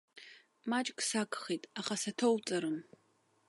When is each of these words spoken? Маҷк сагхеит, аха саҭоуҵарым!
Маҷк 0.69 0.97
сагхеит, 1.07 1.63
аха 1.79 1.95
саҭоуҵарым! 2.01 2.77